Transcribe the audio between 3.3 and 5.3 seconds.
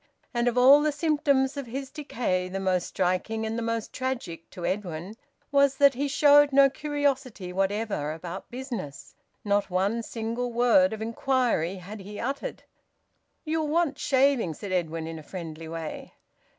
and the most tragic, to Edwin,